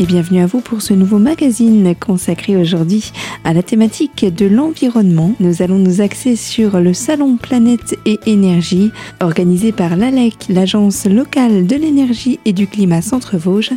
[0.00, 3.12] et bienvenue à vous pour ce nouveau magazine consacré aujourd'hui
[3.44, 5.34] à la thématique de l'environnement.
[5.40, 11.66] Nous allons nous axer sur le Salon Planète et Énergie organisé par l'ALEC, l'Agence locale
[11.66, 13.72] de l'énergie et du climat Centre-Vosges,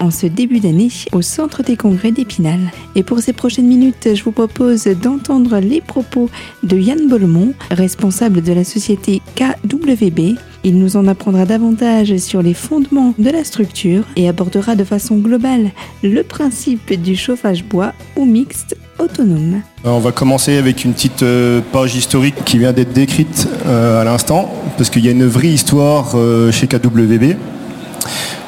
[0.00, 2.58] en ce début d'année au Centre des congrès d'Épinal.
[2.96, 6.28] Et pour ces prochaines minutes, je vous propose d'entendre les propos
[6.64, 12.54] de Yann Bollemont, responsable de la société KWB, il nous en apprendra davantage sur les
[12.54, 15.70] fondements de la structure et abordera de façon globale
[16.02, 19.62] le principe du chauffage bois ou mixte autonome.
[19.84, 24.00] Euh, on va commencer avec une petite euh, page historique qui vient d'être décrite euh,
[24.00, 26.16] à l'instant, parce qu'il y a une vraie histoire
[26.50, 27.36] chez KWB.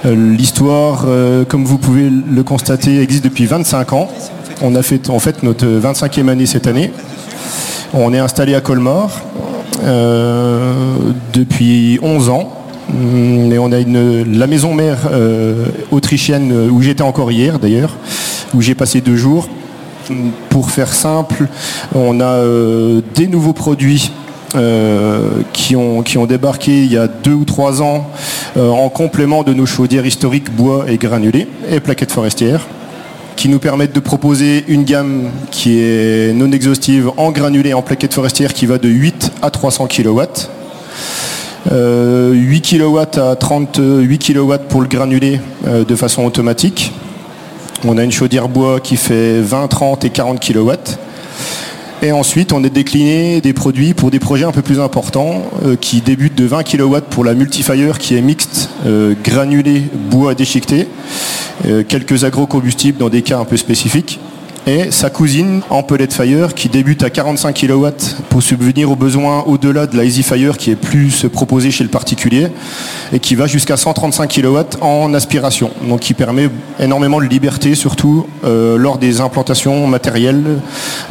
[0.05, 1.05] L'histoire,
[1.49, 4.09] comme vous pouvez le constater, existe depuis 25 ans.
[4.63, 6.91] On a fait en fait notre 25e année cette année.
[7.93, 9.11] On est installé à Colmar.
[9.83, 10.73] Euh,
[11.33, 12.53] depuis 11 ans.
[12.93, 17.97] Et on a une, la maison mère euh, autrichienne où j'étais encore hier d'ailleurs,
[18.53, 19.49] où j'ai passé deux jours.
[20.49, 21.47] Pour faire simple,
[21.95, 24.11] on a euh, des nouveaux produits
[25.53, 28.11] qui, ont, qui, ont, débarqué il y a deux ou trois ans
[28.57, 32.67] en complément de nos chaudières historiques bois et granulés et plaquettes forestières
[33.41, 38.13] qui nous permettent de proposer une gamme qui est non exhaustive en granulé en plaquettes
[38.13, 40.21] forestières qui va de 8 à 300 kW.
[41.71, 46.93] 8 kW à 38 kW pour le granulé euh, de façon automatique.
[47.87, 50.73] On a une chaudière bois qui fait 20, 30 et 40 kW.
[52.03, 55.77] Et ensuite, on a décliné des produits pour des projets un peu plus importants euh,
[55.77, 60.89] qui débutent de 20 kW pour la Multifire qui est mixte, euh, granulé, bois déchiqueté
[61.89, 64.19] quelques agrocombustibles dans des cas un peu spécifiques
[64.67, 67.89] et sa cousine en pellet fire qui débute à 45 kW
[68.29, 71.91] pour subvenir aux besoins au-delà de la Easy Fire qui est plus proposée chez le
[71.91, 72.49] particulier
[73.13, 75.71] et qui va jusqu'à 135 kW en aspiration.
[75.83, 80.61] Donc qui permet énormément de liberté surtout euh, lors des implantations matérielles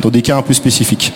[0.02, 1.14] dans des cas un peu spécifiques.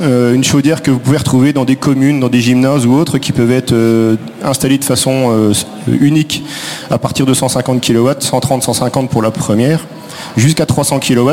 [0.00, 3.18] Euh, une chaudière que vous pouvez retrouver dans des communes, dans des gymnases ou autres
[3.18, 5.52] qui peuvent être euh, installées de façon euh,
[5.88, 6.42] unique
[6.90, 9.84] à partir de 150 kW, 130, 150 pour la première
[10.36, 11.30] jusqu'à 300 kW,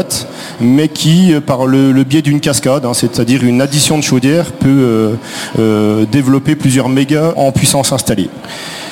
[0.59, 5.17] mais qui, par le, biais d'une cascade, hein, c'est-à-dire une addition de chaudière, peut
[6.11, 8.29] développer plusieurs mégas en puissance installée.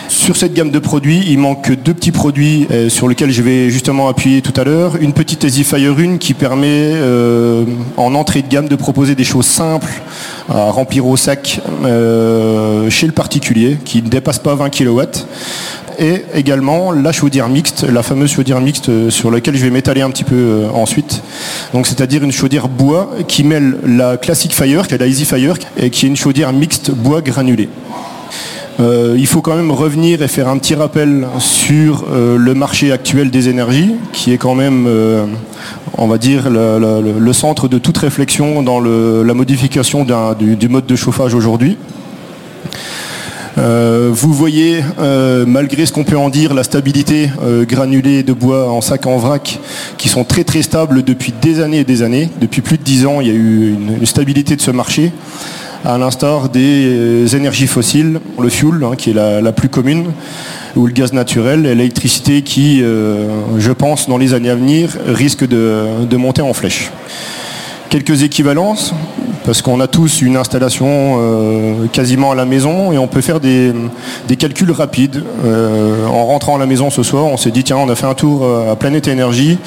[0.07, 3.69] Sur cette gamme de produits, il manque deux petits produits euh, sur lesquels je vais
[3.69, 4.97] justement appuyer tout à l'heure.
[5.01, 7.63] Une petite Easy Fire 1 qui permet euh,
[7.97, 10.01] en entrée de gamme de proposer des choses simples
[10.49, 15.01] à remplir au sac euh, chez le particulier qui ne dépasse pas 20 kW
[15.97, 20.09] et également la chaudière mixte, la fameuse chaudière mixte sur laquelle je vais m'étaler un
[20.09, 21.21] petit peu ensuite.
[21.73, 25.55] Donc c'est-à-dire une chaudière bois qui mêle la Classic Fire, qui est la Easy Fire,
[25.77, 27.69] et qui est une chaudière mixte bois granulé.
[28.79, 32.91] Euh, il faut quand même revenir et faire un petit rappel sur euh, le marché
[32.91, 35.25] actuel des énergies, qui est quand même, euh,
[35.97, 41.33] on va dire, le, centre de toute réflexion dans la modification du, mode de chauffage
[41.33, 41.77] aujourd'hui.
[43.57, 44.83] Vous voyez,
[45.47, 47.29] malgré ce qu'on peut en dire, la stabilité
[47.67, 49.59] granulée de bois en sac en vrac,
[49.97, 52.29] qui sont très très stables depuis des années et des années.
[52.39, 55.11] Depuis plus de dix ans, il y a eu une stabilité de ce marché
[55.85, 60.11] à l'instar des euh, énergies fossiles, le fuel hein, qui est la, plus commune,
[60.75, 63.27] ou le gaz naturel, l'électricité qui, euh,
[63.57, 66.91] je pense, dans les années à venir, risque de, monter en flèche.
[67.89, 68.93] Quelques équivalences,
[69.45, 73.39] parce qu'on a tous une installation euh, quasiment à la maison et on peut faire
[73.39, 73.73] des,
[74.37, 75.23] calculs rapides.
[75.45, 78.15] en rentrant à la maison ce soir, on s'est dit tiens, on a fait un
[78.15, 79.57] tour à Planète Énergie,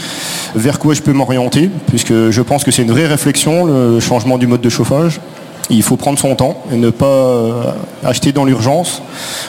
[0.55, 4.37] vers quoi je peux m'orienter, puisque je pense que c'est une vraie réflexion, le changement
[4.37, 5.21] du mode de chauffage.
[5.71, 7.73] Il faut prendre son temps et ne pas euh,
[8.05, 9.03] acheter dans l'urgence.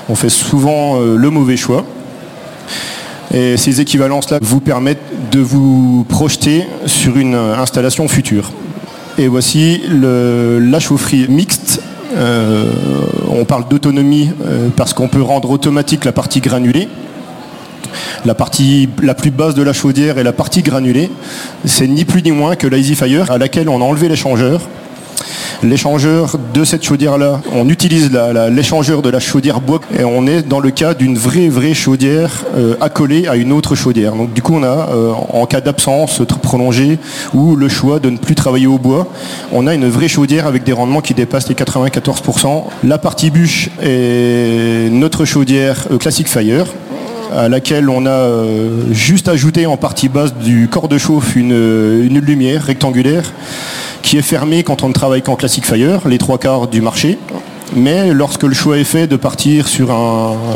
[0.10, 1.86] On fait souvent euh, le mauvais choix.
[3.34, 8.52] Et ces équivalences-là vous permettent de vous projeter sur une installation future.
[9.18, 11.82] Et voici la chaufferie mixte.
[12.16, 12.72] Euh,
[13.30, 14.32] on parle d'autonomie
[14.76, 16.88] parce qu'on peut rendre automatique la partie granulée.
[18.26, 21.10] La partie la plus basse de la chaudière et la partie granulée,
[21.66, 24.62] c'est ni plus ni moins que l'Easy Fire à laquelle on a enlevé l'échangeur
[25.64, 28.12] l'échangeur de cette chaudière-là, on utilise
[28.50, 32.46] l'échangeur de la chaudière bois et on est dans le cas d'une vraie, vraie chaudière
[32.56, 34.16] euh, accolée à une autre chaudière.
[34.16, 37.00] Donc du coup, on a, euh, en cas d'absence prolongée
[37.34, 39.08] ou le choix de ne plus travailler au bois,
[39.52, 42.64] on a une vraie chaudière avec des rendements qui dépassent les 94%.
[42.84, 46.66] La partie bûche est notre chaudière euh, Classic Fire
[47.36, 48.28] à laquelle on a
[48.90, 53.32] juste ajouté en partie basse du corps de chauffe une lumière rectangulaire
[54.02, 57.18] qui est fermé quand on ne travaille qu'en Classic Fire, les trois quarts du marché.
[57.76, 59.92] Mais lorsque le choix est fait de partir sur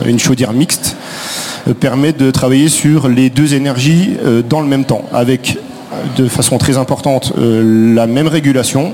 [0.05, 0.95] une chaudière mixte,
[1.79, 4.17] permet de travailler sur les deux énergies
[4.49, 5.59] dans le même temps, avec
[6.17, 8.93] de façon très importante la même régulation,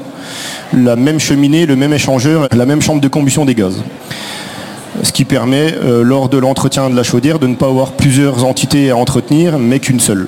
[0.74, 3.82] la même cheminée, le même échangeur, la même chambre de combustion des gaz
[5.04, 8.90] ce qui permet, lors de l'entretien de la chaudière, de ne pas avoir plusieurs entités
[8.90, 10.28] à entretenir, mais qu'une seule.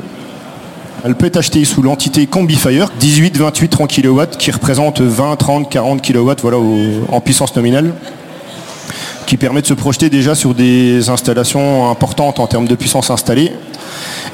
[1.04, 5.70] Elle peut être achetée sous l'entité CombiFire, 18, 28, 30 kW, qui représente 20, 30,
[5.70, 7.94] 40 kW voilà, en puissance nominale,
[9.26, 13.52] qui permet de se projeter déjà sur des installations importantes en termes de puissance installée.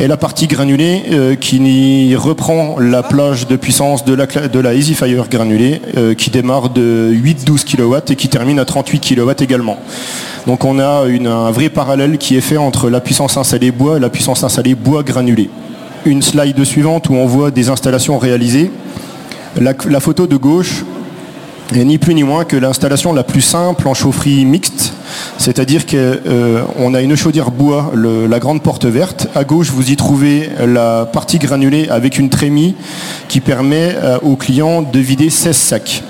[0.01, 5.81] Et la partie granulée euh, qui reprend la plage de puissance de la, EasyFire granulée
[5.95, 9.77] euh, qui démarre de 8-12 kW et qui termine à 38 kW également.
[10.45, 13.99] Donc on a un vrai parallèle qui est fait entre la puissance installée bois et
[14.01, 15.49] la puissance installée bois granulé
[16.07, 18.71] une slide suivante où on voit des installations réalisées.
[19.59, 20.83] La, photo de gauche
[21.75, 24.93] est ni plus ni moins que l'installation la plus simple en chaufferie mixte,
[25.37, 29.27] c'est-à-dire qu'on euh, a une chaudière bois, la grande porte verte.
[29.35, 32.75] À gauche, vous y trouvez la partie granulée avec une trémie
[33.27, 36.03] qui permet euh, au client de vider 16 sacs.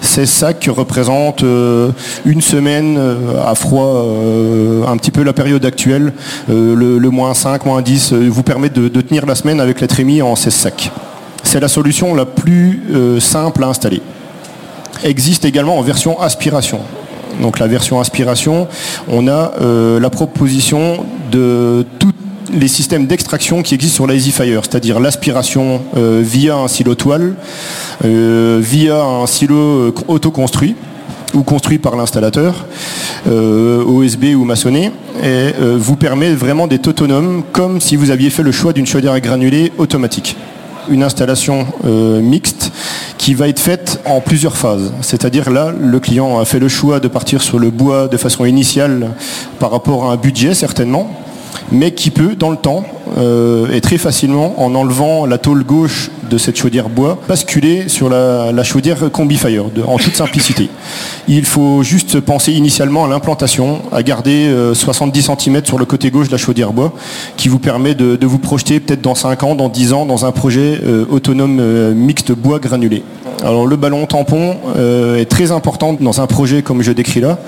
[0.00, 1.90] 16 sacs représentent euh,
[2.24, 6.12] une semaine euh, à froid, euh, un petit peu la période actuelle.
[6.48, 10.36] Le, moins 5, moins 10 vous permet de, tenir la semaine avec la trémie en
[10.36, 10.92] 16 sacs.
[11.42, 12.82] C'est la solution la plus
[13.20, 14.02] simple à installer.
[15.04, 16.80] Existe également en version aspiration.
[17.40, 18.68] Donc la version aspiration,
[19.08, 19.52] on a
[19.98, 22.16] la proposition de toutes
[22.52, 27.34] les systèmes d'extraction qui existent sur la EasyFire, c'est-à-dire l'aspiration euh, via un silo toile,
[28.04, 30.76] euh, via un silo euh, auto-construit
[31.34, 32.64] ou construit par l'installateur,
[33.26, 34.90] OSB ou maçonné,
[35.76, 39.20] vous permet vraiment d'être autonome comme si vous aviez fait le choix d'une chaudière à
[39.20, 40.38] granulés automatique.
[40.88, 42.72] Une installation mixte
[43.18, 44.90] qui va être faite en plusieurs phases.
[45.02, 48.46] C'est-à-dire là, le client a fait le choix de partir sur le bois de façon
[48.46, 49.10] initiale
[49.58, 51.10] par rapport à un budget certainement,
[51.72, 52.84] mais qui peut, dans le temps,
[53.18, 58.08] euh, et très facilement, en enlevant la tôle gauche de cette chaudière bois, basculer sur
[58.08, 60.68] la, chaudière combi-fire, en toute simplicité.
[61.26, 66.10] Il faut juste penser initialement à l'implantation, à garder 70 euh, cm sur le côté
[66.10, 66.92] gauche de la chaudière bois,
[67.36, 70.32] qui vous permet de, vous projeter peut-être dans 5 ans, dans 10 ans, dans un
[70.32, 73.02] projet euh, autonome mixte bois granulé.
[73.44, 77.38] Alors le ballon tampon est très important dans un projet comme je décris là.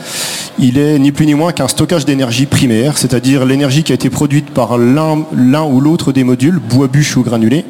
[0.59, 4.11] Il est ni plus ni moins qu'un stockage d'énergie primaire, c'est-à-dire l'énergie qui a été
[4.11, 7.65] produite par l'un ou l'autre des modules, bois, bûche ou granulé,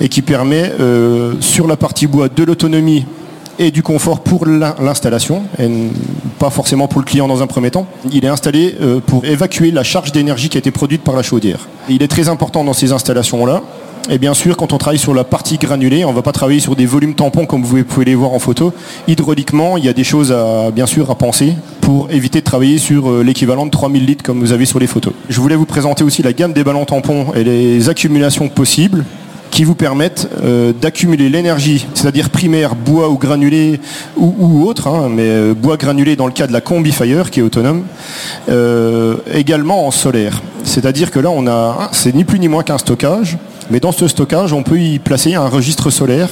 [0.00, 3.04] et qui permet euh, sur la partie bois de l'autonomie
[3.58, 5.68] et du confort pour l'installation, et
[6.38, 7.86] pas forcément pour le client dans un premier temps.
[8.10, 11.22] Il est installé euh, pour évacuer la charge d'énergie qui a été produite par la
[11.22, 11.68] chaudière.
[11.88, 13.62] Il est très important dans ces installations-là
[14.10, 16.58] et bien sûr, quand on travaille sur la partie granulée, on ne va pas travailler
[16.58, 18.72] sur des volumes tampons comme vous pouvez les voir en photo.
[19.06, 22.78] Hydrauliquement, il y a des choses à, bien sûr à penser pour éviter de travailler
[22.78, 25.12] sur euh, l'équivalent de 3000 litres comme vous avez sur les photos.
[25.28, 29.04] Je voulais vous présenter aussi la gamme des ballons tampons et les accumulations possibles
[29.52, 33.80] qui vous permettent euh, d'accumuler l'énergie, c'est-à-dire primaire, bois ou granulé
[34.16, 37.38] ou, autre, hein, mais euh, bois granulé dans le cas de la Combi Fire qui
[37.38, 37.84] est autonome,
[39.32, 40.42] également en solaire.
[40.64, 43.38] C'est-à-dire que là, on a, c'est ni plus ni moins qu'un stockage
[43.70, 46.28] mais dans ce stockage, on peut y placer un registre solaire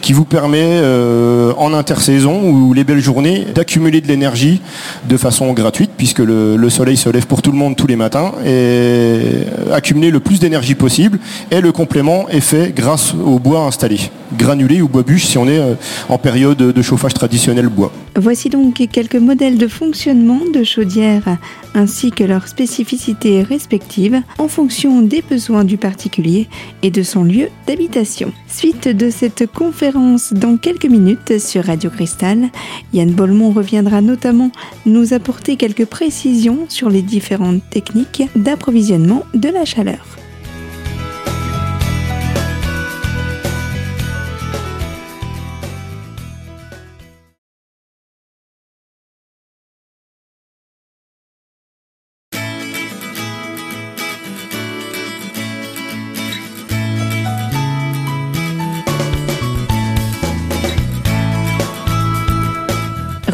[0.00, 4.60] qui vous permet euh, en intersaison ou les belles journées d'accumuler de l'énergie
[5.08, 8.32] de façon gratuite puisque le, soleil se lève pour tout le monde tous les matins
[8.44, 11.18] et accumuler le plus d'énergie possible.
[11.50, 13.98] Et le complément est fait grâce au bois installé,
[14.36, 15.74] granulé ou bois bûche si on est euh,
[16.08, 17.92] en période de chauffage traditionnel bois.
[18.16, 21.38] Voici donc quelques modèles de fonctionnement de chaudières
[21.74, 26.48] ainsi que leurs spécificités respectives en fonction des besoins du particulier
[26.82, 28.32] et de son lieu d'habitation.
[28.48, 32.50] Suite de cette conférence dans quelques minutes sur Radio Cristal,
[32.92, 34.52] Yann Bolmont reviendra notamment
[34.86, 40.23] nous apporter quelques précisions sur les différentes techniques d'approvisionnement de la chaleur.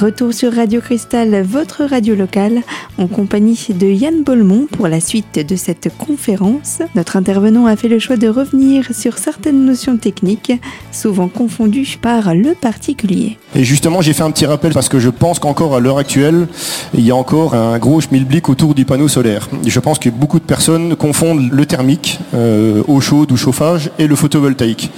[0.01, 2.63] Retour sur Radio Cristal, votre radio locale,
[2.97, 6.79] en compagnie de Yann Bolmont pour la suite de cette conférence.
[6.95, 10.55] Notre intervenant a fait le choix de revenir sur certaines notions techniques,
[10.91, 13.37] souvent confondues par le particulier.
[13.55, 16.49] Et justement, j'ai fait un petit rappel parce que je pense qu'encore à l'heure actuelle,
[16.95, 19.51] il y a encore un gros schmilblick autour du panneau solaire.
[19.67, 24.07] Je pense que beaucoup de personnes confondent le thermique, euh, eau chaude ou chauffage, et
[24.07, 24.91] le photovoltaïque.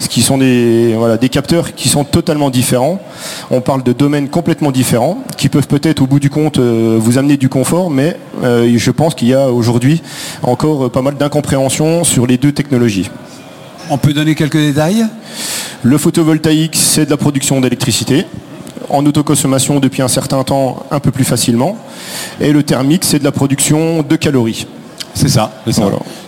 [0.00, 0.96] Ce qui sont des,
[1.30, 3.00] capteurs qui sont totalement différents.
[3.52, 7.18] On parle de domaines complètement complètement différents, qui peuvent peut-être au bout du compte vous
[7.18, 10.00] amener du confort, mais je pense qu'il y a aujourd'hui
[10.42, 13.10] encore pas mal d'incompréhension sur les deux technologies.
[13.90, 15.04] On peut donner quelques détails?
[15.82, 18.24] Le photovoltaïque, c'est de la production d'électricité
[18.88, 21.76] en autoconsommation depuis un certain temps un peu plus facilement.
[22.40, 24.66] Et le thermique, c'est de la production de calories.
[25.18, 25.50] C'est ça,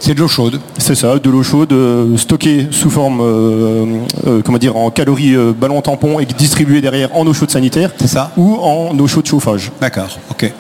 [0.01, 0.59] c'est de l'eau chaude.
[0.77, 3.85] C'est ça, de l'eau chaude euh, stockée sous forme, euh,
[4.27, 7.93] euh, comment dire, en calories ballon tampon et distribuée derrière en eau chaude sanitaire.
[8.01, 8.33] C'est ça.
[8.37, 9.71] Ou en eau chaude chauffage.
[9.81, 10.53] D'accord, ok.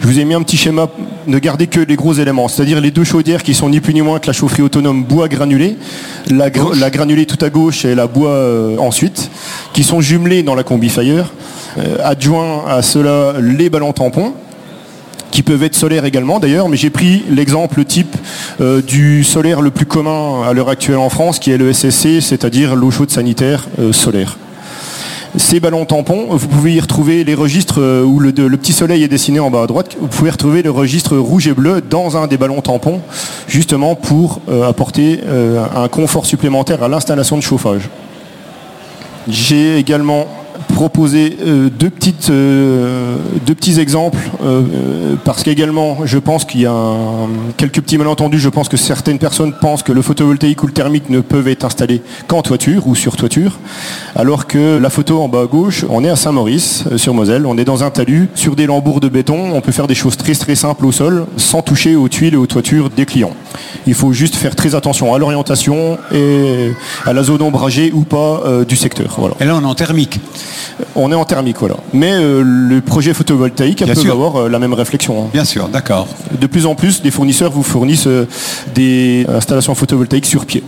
[0.00, 0.88] Je vous ai mis un petit schéma,
[1.26, 4.02] ne gardez que les gros éléments, c'est-à-dire les deux chaudières qui sont ni plus ni
[4.02, 5.78] moins que la chaufferie autonome bois granulé,
[6.30, 9.30] la, granulée tout à gauche et la bois ensuite,
[9.72, 11.32] qui sont jumelées dans la combi fire.
[12.04, 14.34] adjoint à cela les ballons tampons
[15.38, 18.16] qui peuvent être solaires également d'ailleurs, mais j'ai pris l'exemple type
[18.60, 22.20] euh, du solaire le plus commun à l'heure actuelle en France, qui est le SSC,
[22.20, 24.36] c'est-à-dire l'eau chaude sanitaire euh, solaire.
[25.36, 29.08] Ces ballons tampons, vous pouvez y retrouver les registres euh, où le, petit soleil est
[29.08, 29.96] dessiné en bas à droite.
[30.00, 33.00] Vous pouvez retrouver le registre rouge et bleu dans un des ballons tampons,
[33.46, 37.88] justement pour apporter un confort supplémentaire à l'installation de chauffage.
[39.28, 40.26] J'ai également
[40.74, 46.66] proposer euh, deux, petites, euh, deux petits exemples euh, parce qu'également je pense qu'il y
[46.66, 46.94] a
[47.56, 48.38] quelques petits malentendus.
[48.38, 51.64] Je pense que certaines personnes pensent que le photovoltaïque ou le thermique ne peuvent être
[51.64, 53.58] installés qu'en toiture ou sur toiture,
[54.14, 57.58] alors que la photo en bas à gauche, on est à Saint-Maurice sur Moselle, on
[57.58, 59.52] est dans un talus sur des lambours de béton.
[59.54, 62.38] On peut faire des choses très très simples au sol sans toucher aux tuiles et
[62.38, 63.32] aux toitures des clients.
[63.86, 66.72] Il faut juste faire très attention à l'orientation et
[67.04, 69.16] à la zone ombragée ou pas du secteur.
[69.18, 69.34] Voilà.
[69.40, 70.20] Et là on est en thermique
[70.94, 71.76] on est en thermique, voilà.
[71.92, 75.24] Mais euh, le projet photovoltaïque peut avoir euh, la même réflexion.
[75.24, 75.28] Hein.
[75.32, 76.08] Bien sûr, d'accord.
[76.38, 78.26] De plus en plus, des fournisseurs vous fournissent euh,
[78.74, 80.62] des installations photovoltaïques sur pied.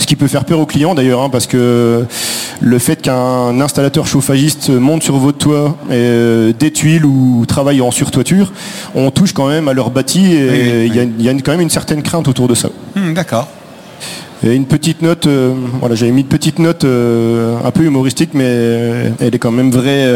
[0.00, 2.04] Ce qui peut faire peur aux clients d'ailleurs, hein, parce que
[2.60, 7.92] le fait qu'un installateur chauffagiste monte sur votre toit et, des tuiles ou travaille en
[7.92, 8.52] surtoiture,
[8.96, 12.02] on touche quand même à leur bâti et il y, a quand même une certaine
[12.02, 12.70] crainte autour de ça.
[12.96, 13.46] Hmm, d'accord.
[14.44, 18.44] Une petite note, euh, voilà, j'avais mis une petite note euh, un peu humoristique, mais
[18.46, 20.14] euh, elle est quand même vraie.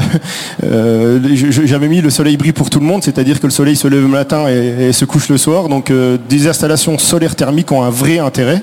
[0.62, 4.02] j'avais mis le soleil brille pour tout le monde, c'est-à-dire que le soleil se lève
[4.02, 5.68] le matin et, se couche le soir.
[5.68, 5.92] Donc
[6.28, 8.62] des installations solaires thermiques ont un vrai intérêt.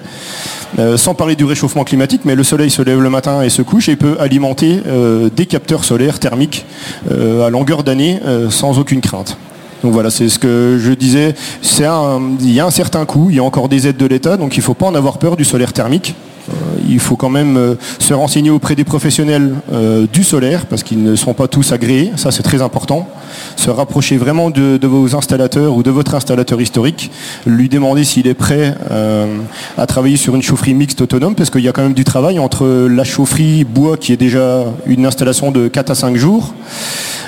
[0.96, 3.90] sans parler du réchauffement climatique, mais le soleil se lève le matin et se couche
[3.90, 4.82] et peut alimenter
[5.36, 6.66] des capteurs solaires thermiques
[7.12, 9.38] à longueur d'année sans aucune crainte.
[9.84, 11.36] Donc voilà, c'est ce que je disais.
[11.80, 14.56] il y a un certain coût, il y a encore des aides de l'État, donc
[14.58, 16.16] il ne faut pas en avoir peur du solaire thermique.
[16.50, 16.54] Euh,
[16.88, 21.04] il faut quand même euh, se renseigner auprès des professionnels euh, du solaire, parce qu'ils
[21.04, 23.08] ne sont pas tous agréés, ça c'est très important.
[23.56, 27.12] Se rapprocher vraiment de, vos installateurs ou de votre installateur historique,
[27.46, 28.76] lui demander s'il est prêt
[29.78, 32.40] à travailler sur une chaufferie mixte autonome, parce qu'il y a quand même du travail
[32.40, 36.54] entre la chaufferie bois qui est déjà une installation de 4 à 5 jours,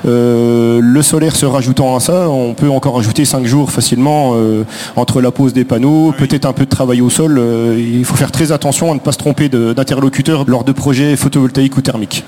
[0.09, 4.63] le solaire se rajoutant à ça, on peut encore ajouter 5 jours facilement euh,
[4.95, 7.37] entre la pose des panneaux, peut-être un peu de travail au sol.
[7.37, 11.15] Euh, il faut faire très attention à ne pas se tromper d'interlocuteur lors de projets
[11.15, 12.23] photovoltaïques ou thermiques.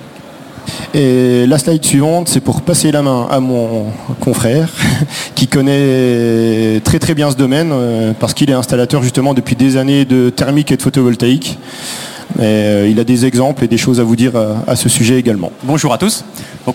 [0.94, 3.88] Et la slide suivante, c'est pour passer la main à mon
[4.22, 4.70] confrère
[5.36, 7.74] qui connaît très très bien ce domaine
[8.20, 11.58] parce qu'il est installateur justement depuis des années de thermique et de photovoltaïque.
[12.40, 15.20] Euh, il a des exemples et des choses à vous dire euh, à, ce sujet
[15.20, 15.52] également.
[15.64, 16.26] Bonjour à tous.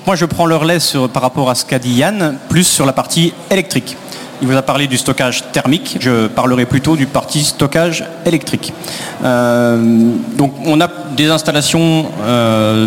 [0.07, 0.78] Moi je prends le relais
[1.12, 3.97] par rapport à ce qu'a dit Yann, plus sur la partie électrique.
[4.40, 8.73] Il vous a parlé du stockage thermique, je parlerai plutôt du parti stockage électrique.
[9.25, 12.07] Euh, donc on a des installations,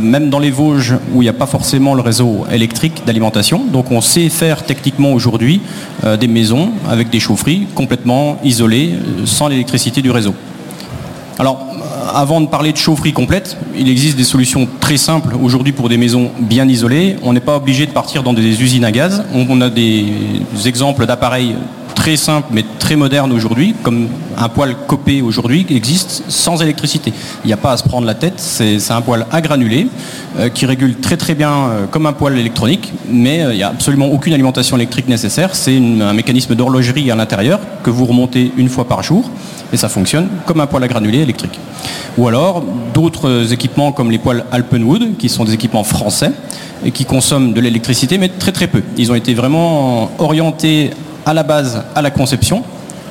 [0.02, 3.66] même dans les Vosges, où il n'y a pas forcément le réseau électrique d'alimentation.
[3.66, 5.60] Donc on sait faire techniquement aujourd'hui
[6.18, 8.94] des maisons avec des chaufferies complètement isolées,
[9.26, 10.34] sans l'électricité du réseau.
[12.14, 15.98] Avant de parler de chaufferie complète, il existe des solutions très simples aujourd'hui pour des
[15.98, 17.16] maisons bien isolées.
[17.24, 19.24] On n'est pas obligé de partir dans des usines à gaz.
[19.34, 20.14] On a des
[20.66, 21.56] exemples d'appareils
[22.02, 27.14] très simples mais très modernes aujourd'hui, comme un poêle copé aujourd'hui existe sans électricité.
[27.44, 29.88] Il n'y a pas à se prendre la tête, c'est un poêle à granulés
[30.40, 33.62] euh, qui régule très très bien euh, comme un poêle électronique, mais euh, il n'y
[33.62, 35.54] a absolument aucune alimentation électrique nécessaire.
[35.54, 39.30] C'est un mécanisme d'horlogerie à l'intérieur que vous remontez une fois par jour
[39.72, 41.60] et ça fonctionne comme un poêle à granulés électrique.
[42.18, 42.64] Ou alors
[42.96, 46.32] d'autres équipements comme les poêles Alpenwood, qui sont des équipements français
[46.84, 48.82] et qui consomment de l'électricité, mais très très peu.
[48.98, 50.90] Ils ont été vraiment orientés
[51.26, 52.64] à la base à la conception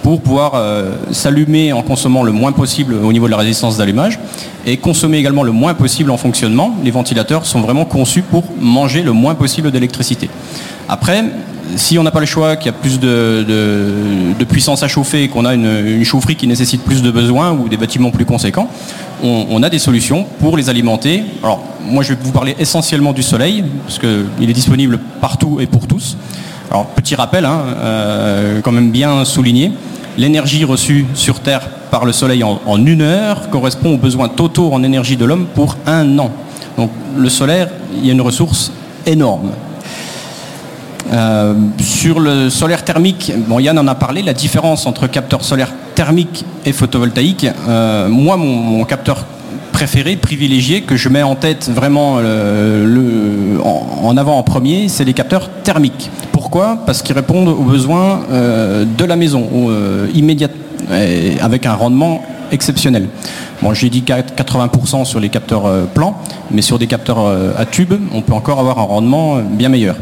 [0.03, 4.19] pour pouvoir euh, s'allumer en consommant le moins possible au niveau de la résistance d'allumage
[4.67, 6.75] et consommer également le moins possible en fonctionnement.
[6.85, 10.31] Les ventilateurs sont vraiment conçus pour manger le moins possible d'électricité.
[10.89, 11.25] Après,
[11.77, 15.45] si on n'a pas le choix, qu'il y a plus de, puissance à chauffer qu'on
[15.45, 18.69] a une, chaufferie qui nécessite plus de besoins ou des bâtiments plus conséquents,
[19.23, 21.23] on, a des solutions pour les alimenter.
[21.43, 25.67] Alors, moi, je vais vous parler essentiellement du soleil, parce qu'il est disponible partout et
[25.67, 26.17] pour tous.
[26.71, 29.73] Alors, petit rappel, hein, euh, quand même bien souligné,
[30.17, 34.85] l'énergie reçue sur Terre par le soleil en, une heure correspond aux besoins totaux en
[34.85, 36.31] énergie de l'homme pour un an.
[36.77, 38.71] Donc, le solaire, il y a une ressource
[39.05, 39.51] énorme.
[41.13, 45.73] Euh, sur le solaire thermique, bon, Yann en a parlé, la différence entre capteur solaire
[45.97, 47.49] thermique et photovoltaïque.
[47.69, 49.27] Euh, moi, mon, capteur
[49.73, 52.21] préféré, privilégié, que je mets en tête vraiment
[53.65, 56.11] en, avant en premier, c'est les capteurs thermiques.
[56.51, 59.49] Pourquoi Parce qu'ils répondent aux besoins de la maison,
[60.13, 60.59] immédiatement,
[61.41, 63.07] avec un rendement exceptionnel.
[63.63, 66.19] Bon, j'ai dit 80% sur les capteurs plans,
[66.51, 67.25] mais sur des capteurs
[67.57, 69.95] à tube, on peut encore avoir un rendement bien meilleur.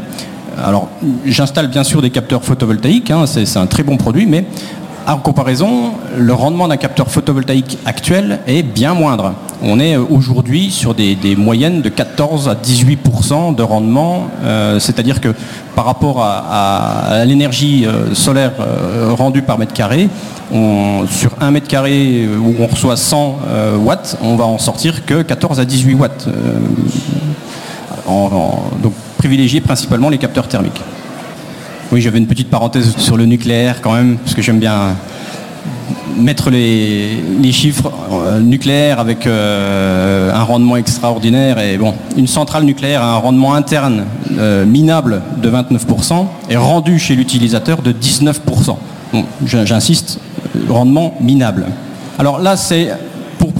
[0.57, 0.89] Alors,
[1.23, 4.45] j'installe bien sûr des capteurs photovoltaïques, hein, c'est un très bon produit, mais
[5.07, 9.33] en comparaison, le rendement d'un capteur photovoltaïque actuel est bien moindre.
[9.61, 15.29] On est aujourd'hui sur des, moyennes de 14 à 18% de rendement, euh, c'est-à-dire que
[15.75, 20.09] par rapport à, l'énergie euh, solaire euh, rendue par mètre carré,
[20.51, 23.37] sur un mètre carré où on reçoit 100
[23.83, 26.27] watts, on va en sortir que 14 à 18 watts.
[28.07, 30.81] donc privilégier principalement les capteurs thermiques.
[31.91, 34.95] Oui, j'avais une petite parenthèse sur le nucléaire quand même, parce que j'aime bien
[36.17, 41.57] mettre les, chiffres euh, nucléaires avec euh, un rendement extraordinaire.
[41.57, 44.05] Et bon, une centrale nucléaire a un rendement interne
[44.37, 48.75] euh, minable de 29% et rendu chez l'utilisateur de 19%.
[49.45, 50.19] J'insiste,
[50.69, 51.65] rendement minable.
[52.19, 52.89] Alors là, c'est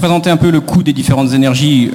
[0.00, 1.90] présenter un peu le coût des différentes énergies.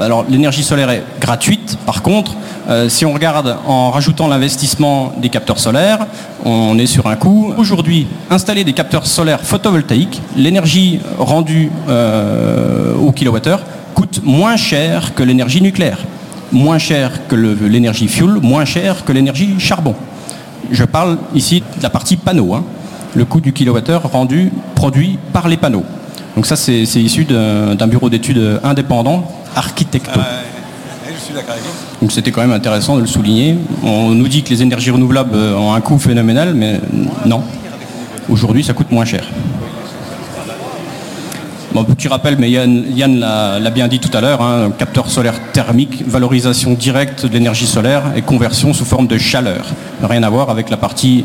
[0.00, 1.76] alors l'énergie solaire est gratuite.
[1.84, 2.36] Par contre,
[2.68, 6.06] euh, si on regarde en rajoutant l'investissement des capteurs solaires,
[6.44, 7.52] on est sur un coût.
[7.56, 13.60] Aujourd'hui, installer des capteurs solaires photovoltaïques, l'énergie rendue euh, au kilowattheure
[13.94, 15.98] coûte moins cher que l'énergie nucléaire,
[16.50, 19.94] moins cher que l'énergie fuel, moins cher que l'énergie charbon.
[20.72, 22.64] Je parle ici de la partie panneau, hein.
[23.14, 25.84] le coût du kilowattheure rendu produit par les panneaux.
[26.36, 30.20] Donc ça, c'est issu d'un bureau d'études indépendant, Architecto.
[32.00, 33.56] Donc c'était quand même intéressant de le souligner.
[33.82, 36.78] On nous dit que les énergies renouvelables ont un coût phénoménal, mais
[37.24, 37.42] non.
[38.28, 39.24] Aujourd'hui, ça coûte moins cher.
[41.72, 46.04] Bon, petit rappel, mais Yann, l'a bien dit tout à l'heure, hein, capteur solaire thermique,
[46.06, 49.64] valorisation directe de l'énergie solaire et conversion sous forme de chaleur.
[50.02, 51.24] Rien à voir avec la partie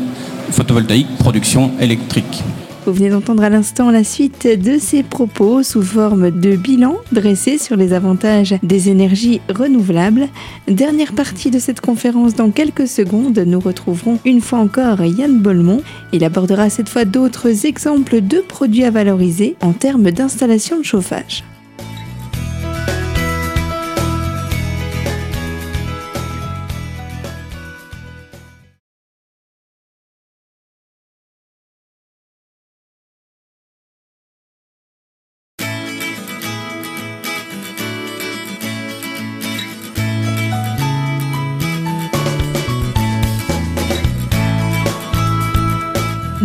[0.50, 2.42] photovoltaïque, production électrique.
[2.84, 7.56] Vous venez d'entendre à l'instant la suite de ces propos sous forme de bilan dressé
[7.56, 10.26] sur les avantages des énergies renouvelables.
[10.66, 15.82] Dernière partie de cette conférence dans quelques secondes, nous retrouverons une fois encore Yann Bolmont.
[16.12, 21.44] Il abordera cette fois d'autres exemples de produits à valoriser en termes d'installation de chauffage.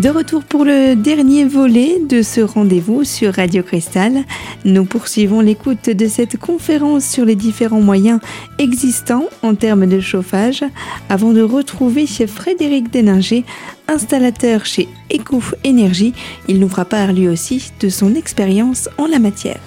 [0.07, 4.23] De retour pour le dernier volet de ce rendez-vous sur Radio Cristal,
[4.63, 8.21] nous poursuivons l'écoute de cette conférence sur les différents moyens
[8.57, 10.63] existants en termes de chauffage
[11.09, 13.43] avant de retrouver chez Frédéric Déninger,
[13.89, 16.13] installateur chez Eco Énergie.
[16.47, 19.59] Il nous fera part lui aussi de son expérience en la matière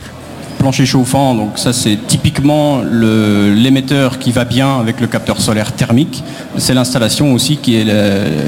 [0.61, 6.23] plancher chauffant, donc ça c'est typiquement l'émetteur qui va bien avec le capteur solaire thermique.
[6.59, 7.85] C'est l'installation aussi qui est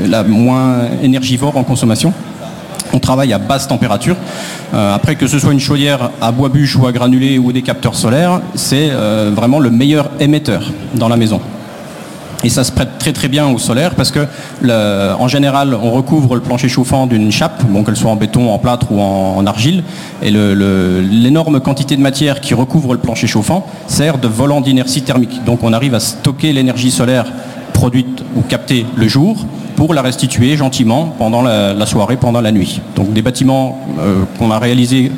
[0.06, 2.12] la, moins énergivore en consommation.
[2.92, 4.16] On travaille à basse température.
[4.74, 7.62] Euh, après que ce soit une chaudière à bois bûche ou à granulé ou des
[7.62, 11.40] capteurs solaires, c'est euh, vraiment le meilleur émetteur dans la maison.
[12.44, 14.26] Et ça se prête très très bien au solaire parce que
[14.68, 18.58] en général on recouvre le plancher chauffant d'une chape, bon qu'elle soit en béton, en
[18.58, 19.84] plâtre ou en, argile,
[20.22, 25.44] et l'énorme quantité de matière qui recouvre le plancher chauffant sert de volant d'inertie thermique.
[25.44, 27.26] Donc on arrive à stocker l'énergie solaire
[27.72, 29.44] produite ou captée le jour
[29.76, 32.80] pour la restituer gentiment pendant la, soirée, pendant la nuit.
[32.94, 35.10] Donc des bâtiments euh, qu'on a réalisés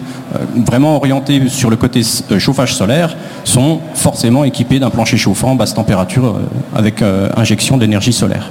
[0.54, 5.74] vraiment orientés sur le côté euh, chauffage solaire sont forcément équipés d'un plancher chauffant basse
[5.74, 6.36] température
[6.74, 7.02] avec
[7.36, 8.50] injection d'énergie solaire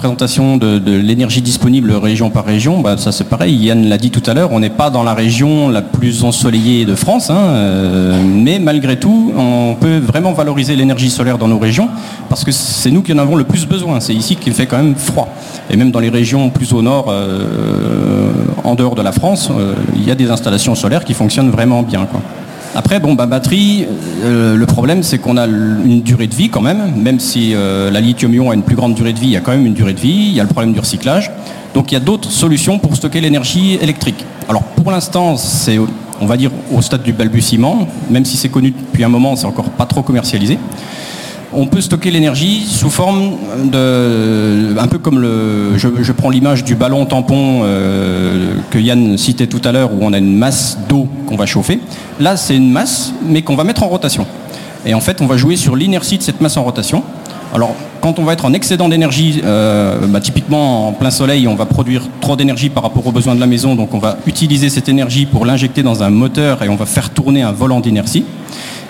[0.00, 4.22] présentation de, l'énergie disponible région par région, bah, ça c'est pareil, Yann l'a dit tout
[4.30, 8.18] à l'heure, on n'est pas dans la région la plus ensoleillée de France, hein, euh,
[8.24, 11.90] mais malgré tout, on peut vraiment valoriser l'énergie solaire dans nos régions,
[12.30, 14.78] parce que c'est nous qui en avons le plus besoin, c'est ici qu'il fait quand
[14.78, 15.28] même froid.
[15.68, 18.32] Et même dans les régions plus au nord, euh,
[18.64, 21.82] en dehors de la France, euh, il y a des installations solaires qui fonctionnent vraiment
[21.82, 22.08] bien.
[22.74, 23.86] Après, bon, bah, batterie,
[24.22, 27.90] euh, le problème c'est qu'on a une durée de vie quand même, même si euh,
[27.90, 29.74] la lithium-ion a une plus grande durée de vie, il y a quand même une
[29.74, 31.32] durée de vie, il y a le problème du recyclage.
[31.74, 34.24] Donc il y a d'autres solutions pour stocker l'énergie électrique.
[34.48, 35.78] Alors pour l'instant, c'est,
[36.20, 39.46] on va dire, au stade du balbutiement, même si c'est connu depuis un moment, c'est
[39.46, 40.58] encore pas trop commercialisé
[41.52, 46.74] on peut stocker l'énergie sous forme de, un peu comme le, je, prends l'image du
[46.74, 51.08] ballon tampon euh, que Yann citait tout à l'heure, où on a une masse d'eau
[51.26, 51.80] qu'on va chauffer.
[52.20, 54.26] Là, c'est une masse, mais qu'on va mettre en rotation.
[54.86, 57.02] Et en fait, on va jouer sur l'inertie de cette masse en rotation.
[57.52, 61.56] Alors, quand on va être en excédent d'énergie, euh, bah, typiquement en plein soleil, on
[61.56, 64.70] va produire trop d'énergie par rapport aux besoins de la maison, donc on va utiliser
[64.70, 68.24] cette énergie pour l'injecter dans un moteur et on va faire tourner un volant d'inertie.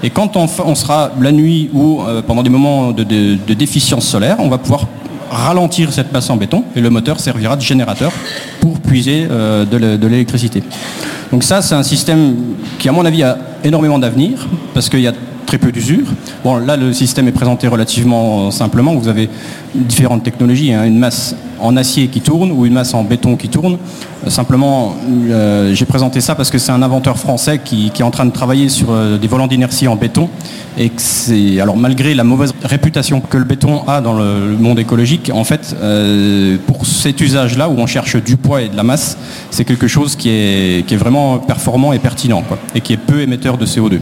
[0.03, 4.49] Et quand on, sera la nuit ou euh, pendant des moments de, déficience solaire, on
[4.49, 4.87] va pouvoir
[5.31, 8.11] ralentir cette masse en béton et le moteur servira de générateur
[8.61, 10.63] pour puiser euh, de l'électricité.
[11.31, 12.35] Donc ça, c'est un système
[12.79, 15.13] qui, à mon avis, a énormément d'avenir parce qu'il y a
[15.51, 16.07] très peu d'usure.
[16.45, 18.95] Bon, là, le système est présenté relativement simplement.
[18.95, 19.29] Vous avez
[19.75, 20.85] différentes technologies, hein.
[20.85, 23.77] une masse en acier qui tourne ou une masse en béton qui tourne.
[24.25, 24.95] Euh, simplement,
[25.29, 28.31] euh, j'ai présenté ça parce que c'est un inventeur français qui, est en train de
[28.31, 30.29] travailler sur euh, des volants d'inertie en béton.
[30.79, 35.33] Et c'est alors malgré la mauvaise réputation que le béton a dans le monde écologique,
[35.35, 35.75] en fait,
[36.69, 39.19] pour cet usage-là où on cherche du poids et de la masse,
[39.51, 42.99] c'est quelque chose qui est, qui est vraiment performant et pertinent, quoi, et qui est
[42.99, 43.99] peu émetteur de CO2.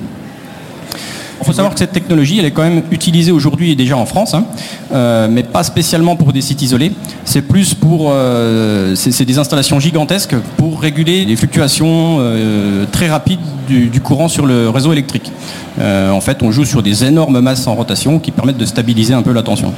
[1.40, 4.34] Il faut savoir que cette technologie, elle est quand même utilisée aujourd'hui déjà en France,
[4.34, 4.44] hein,
[4.92, 6.92] euh, mais pas spécialement pour des sites isolés.
[7.24, 14.00] C'est plus pour, euh, des installations gigantesques pour réguler les fluctuations euh, très rapides du,
[14.00, 15.30] courant sur le réseau électrique.
[15.78, 19.22] en fait, on joue sur des énormes masses en rotation qui permettent de stabiliser un
[19.22, 19.72] peu la tension.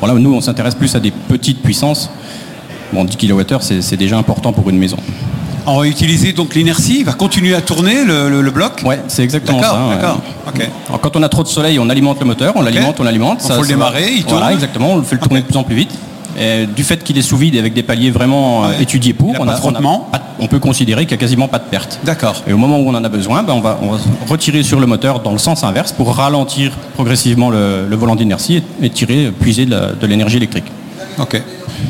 [0.00, 2.08] Voilà, nous, on s'intéresse plus à des petites puissances.
[2.92, 4.96] Bon, 10 kWh, c'est déjà important pour une maison.
[5.70, 9.60] On va utiliser donc l'inertie, il va continuer à tourner le, bloc Ouais, c'est exactement
[9.60, 9.78] ça.
[9.90, 13.42] D'accord, quand on a trop de soleil, on alimente le moteur, on l'alimente, on l'alimente.
[13.44, 14.38] Il faut le démarrer, il tourne.
[14.38, 15.90] Voilà, exactement, on le fait le tourner de plus en plus vite.
[16.40, 19.48] Et du fait qu'il est sous vide avec des paliers vraiment euh, étudiés pour, on,
[19.48, 19.60] a,
[20.38, 21.98] on, peut considérer qu'il n'y a quasiment pas de perte.
[22.04, 22.44] D'accord.
[22.46, 23.76] Et au moment où on en a besoin, ben, on, va,
[24.28, 28.90] retirer sur le moteur dans le sens inverse pour ralentir progressivement le, volant d'inertie et,
[28.90, 30.70] tirer, puiser de l'énergie électrique.
[31.18, 31.42] Ok.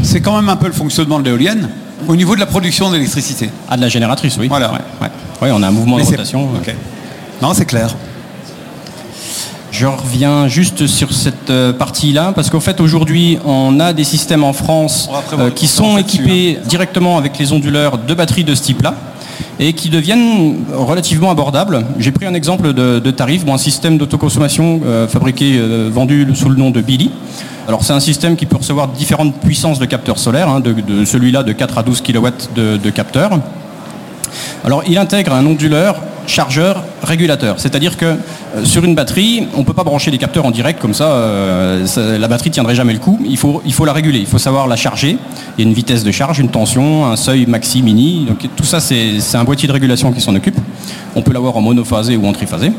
[0.02, 1.68] C'est quand même un peu le fonctionnement de l'éolienne
[2.06, 4.48] au niveau de la production d'électricité Ah, de la génératrice, oui.
[4.48, 4.72] Voilà.
[5.42, 6.48] Oui, on a un mouvement de rotation.
[7.40, 7.94] Non, c'est clair.
[9.70, 14.42] Je reviens juste sur cette euh, partie-là, parce qu'en fait aujourd'hui on a des systèmes
[14.42, 16.66] en France euh, qui sont équipés hein.
[16.66, 18.94] directement avec les onduleurs de batteries de ce type-là
[19.61, 21.85] et qui deviennent relativement abordables.
[21.98, 26.70] J'ai pris un exemple de, tarif, un système d'autoconsommation euh, fabriqué, vendu sous le nom
[26.70, 27.11] de Billy.
[27.68, 31.42] Alors c'est un système qui peut recevoir différentes puissances de capteurs solaires, hein, de, celui-là
[31.42, 33.38] de 4 à 12 kW de, capteurs.
[34.64, 35.96] Alors il intègre un onduleur
[36.28, 37.58] chargeur régulateur.
[37.58, 40.80] C'est-à-dire que euh, sur une batterie, on ne peut pas brancher des capteurs en direct
[40.80, 43.18] comme euh, ça, la batterie tiendrait jamais le coup.
[43.24, 45.16] Il faut, il faut la réguler, il faut savoir la charger.
[45.56, 48.26] Il y a une vitesse de charge, une tension, un seuil maxi, mini.
[48.26, 50.58] Donc tout ça, c'est un boîtier de régulation qui s'en occupe.
[51.16, 52.72] On peut l'avoir en monophasé ou en triphasé.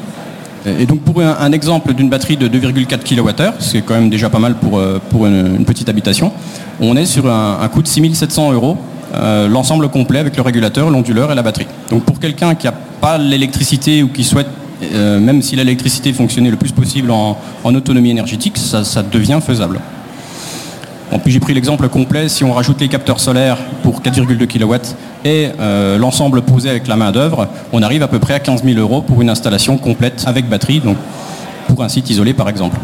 [0.65, 4.39] Et donc pour un, exemple d'une batterie de 2,4 kWh, c'est quand même déjà pas
[4.39, 6.31] mal pour, euh, pour une, petite habitation,
[6.81, 8.77] on est sur un, coût de 6700 euros,
[9.13, 11.67] euh, l'ensemble complet avec le régulateur, l'onduleur et la batterie.
[11.89, 14.47] Donc pour quelqu'un qui n'a pas l'électricité ou qui souhaite,
[14.93, 19.79] euh, même si l'électricité fonctionnait le plus possible en, autonomie énergétique, ça devient faisable
[21.17, 24.75] puis j'ai pris l'exemple complet, si on rajoute les capteurs solaires pour 4,2 kW
[25.25, 28.63] et euh, l'ensemble posé avec la main d'œuvre, on arrive à peu près à 15
[28.63, 30.97] 000 euros pour une installation complète avec batterie, donc
[31.67, 32.77] pour un site isolé par exemple.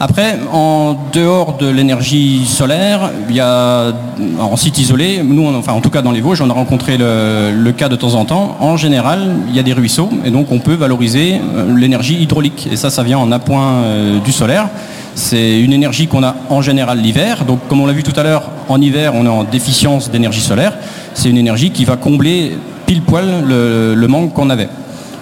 [0.00, 3.92] Après, en dehors de l'énergie solaire, il y a
[4.38, 7.72] en site isolé, nous, enfin en tout cas dans les Vosges, on a rencontré le,
[7.72, 8.56] cas de temps en temps.
[8.60, 12.68] En général, il y a des ruisseaux et donc on peut valoriser euh, l'énergie hydraulique.
[12.70, 14.68] Et ça, ça vient en appoint euh, du solaire.
[15.16, 17.44] C'est une énergie qu'on a en général l'hiver.
[17.44, 20.40] Donc comme on l'a vu tout à l'heure, en hiver, on est en déficience d'énergie
[20.40, 20.74] solaire.
[21.14, 22.56] C'est une énergie qui va combler
[22.86, 24.68] pile poil le, manque qu'on avait.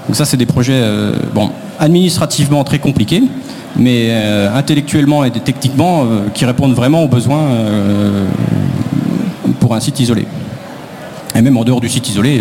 [0.06, 3.22] Donc ça, c'est des projets euh, bon, administrativement très compliqués,
[3.78, 7.48] mais euh, intellectuellement et techniquement euh, qui répondent vraiment aux besoins
[9.60, 10.26] pour un site isolé.
[11.34, 12.40] Et même en dehors du site isolé,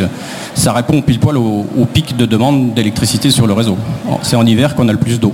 [0.53, 3.77] ça répond pile poil au pic de demande d'électricité sur le réseau.
[4.21, 5.33] C'est en hiver qu'on a le plus d'eau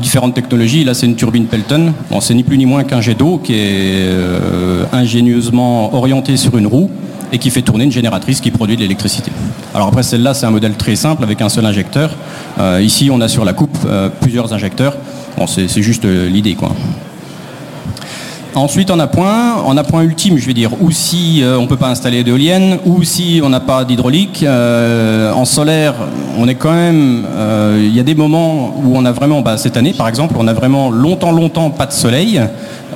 [0.00, 0.84] différentes technologies.
[0.84, 1.92] Là, c'est une turbine Pelton.
[2.10, 6.56] Bon, c'est ni plus ni moins qu'un jet d'eau qui est euh, ingénieusement orienté sur
[6.56, 6.90] une roue
[7.36, 9.30] et qui fait tourner une génératrice qui produit de l'électricité.
[9.74, 12.10] Alors après, celle-là, c'est un modèle très simple avec un seul injecteur.
[12.58, 14.96] Euh, ici, on a sur la coupe euh, plusieurs injecteurs.
[15.46, 16.72] C'est juste l'idée, quoi.
[18.56, 21.76] Ensuite, en appoint, en appoint ultime, je vais dire, ou si euh, on ne peut
[21.76, 24.42] pas installer d'éolienne, ou si on n'a pas d'hydraulique.
[24.42, 25.92] Euh, en solaire,
[26.38, 27.26] on est quand même.
[27.36, 30.36] euh, Il y a des moments où on a vraiment, bah, cette année par exemple,
[30.38, 32.40] on a vraiment longtemps, longtemps pas de soleil.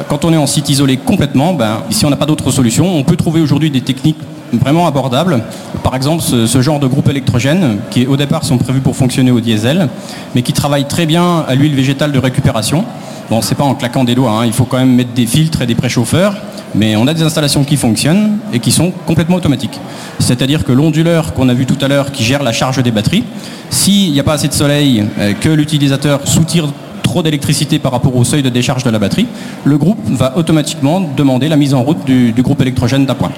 [0.08, 3.02] Quand on est en site isolé complètement, ben, si on n'a pas d'autre solution, on
[3.04, 4.16] peut trouver aujourd'hui des techniques
[4.52, 5.42] vraiment abordables.
[5.82, 9.40] Par exemple, ce, genre de groupe électrogène, qui au départ sont prévus pour fonctionner au
[9.40, 9.88] diesel,
[10.34, 12.84] mais qui travaillent très bien à l'huile végétale de récupération.
[13.30, 14.46] Bon, c'est pas en claquant des doigts, hein.
[14.46, 16.34] il faut quand même mettre des filtres et des préchauffeurs,
[16.74, 19.78] mais on a des installations qui fonctionnent et qui sont complètement automatiques.
[20.18, 23.24] C'est-à-dire que l'onduleur qu'on a vu tout à l'heure qui gère la charge des batteries,
[23.70, 26.66] s'il n'y a pas assez de soleil, euh, que l'utilisateur soutire
[27.10, 29.26] trop d'électricité par rapport au seuil de décharge de la batterie,
[29.64, 33.32] le groupe va automatiquement demander la mise en route du, du groupe électrogène d'appoint.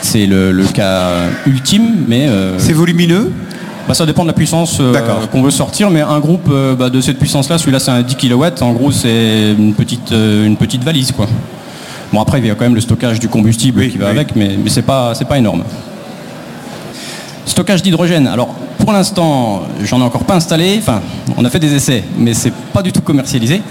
[0.00, 3.30] C'est le, le cas ultime, mais euh, C'est volumineux?
[3.86, 4.94] bah, ça dépend de la puissance euh,
[5.30, 8.14] qu'on veut sortir, mais un groupe euh, bah, de cette puissance-là, celui-là c'est un 10
[8.16, 11.12] kW, en gros c'est une petite, euh, une petite valise.
[11.12, 11.26] Quoi.
[12.14, 14.12] Bon après il y a quand même le stockage du combustible Oui, qui va oui.
[14.12, 15.62] avec, mais, mais c'est pas, c'est pas énorme.
[17.44, 18.26] Stockage d'hydrogène.
[18.26, 20.76] Alors pour l'instant, j'en ai encore pas installé.
[20.78, 21.00] Enfin,
[21.36, 23.62] on a fait des essais, mais c'est pas du tout commercialisé.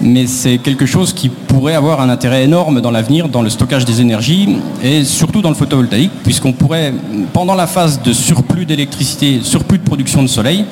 [0.00, 3.84] Mais c'est quelque chose qui pourrait avoir un intérêt énorme dans l'avenir, dans le stockage
[3.84, 6.92] des énergies et surtout dans le photovoltaïque, puisqu'on pourrait,
[7.32, 10.64] pendant la phase de surplus d'électricité, surplus de production de soleil,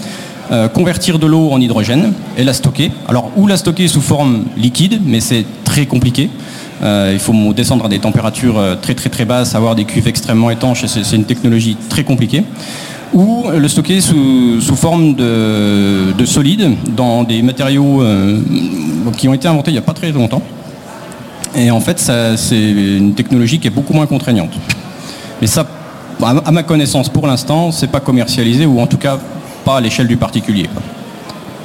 [0.53, 2.93] euh, convertir de l'eau en hydrogène et la stocker.
[3.09, 6.31] Alors, ou la stocker sous forme liquide, mais c'est très compliqué.
[6.83, 10.07] Euh, il faut descendre à des températures euh, très très très basses, avoir des cuves
[10.07, 12.45] extrêmement étanches, et c'est c'est une technologie très compliquée.
[13.15, 18.41] Ou le stocker sous, sous forme de, de solide dans des matériaux euh,
[19.17, 20.43] qui ont été inventés il n'y a pas très longtemps.
[21.55, 21.99] Et en fait,
[22.37, 24.53] c'est une technologie qui est beaucoup moins contraignante.
[25.41, 25.67] Mais ça,
[26.23, 29.19] à ma connaissance, pour l'instant, c'est pas commercialisé, ou en tout cas
[29.65, 30.69] pas à l'échelle du particulier.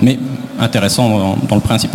[0.01, 0.17] Mais
[0.59, 1.91] intéressant dans le principe.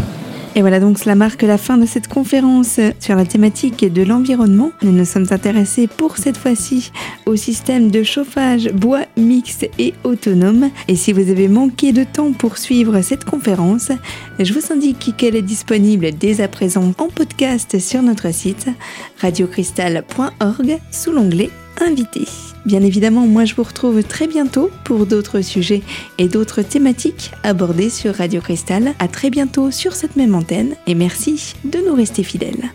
[0.56, 4.72] Et voilà donc cela marque la fin de cette conférence sur la thématique de l'environnement.
[4.80, 6.92] Nous nous sommes intéressés pour cette fois-ci
[7.26, 10.70] au système de chauffage bois mixte et autonome.
[10.88, 13.92] Et si vous avez manqué de temps pour suivre cette conférence,
[14.38, 18.68] je vous indique qu'elle est disponible dès à présent en podcast sur notre site
[19.20, 22.22] radiocristal.org sous l'onglet Invité.
[22.66, 25.82] Bien évidemment, moi je vous retrouve très bientôt pour d'autres sujets
[26.18, 28.94] et d'autres thématiques abordées sur Radio Cristal.
[28.98, 32.72] À très bientôt sur cette même antenne et merci de nous rester fidèles.